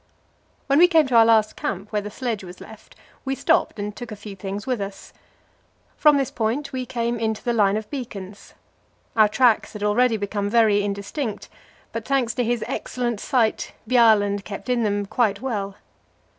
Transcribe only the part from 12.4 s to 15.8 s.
his excellent sight, Bjaaland kept in them quite well.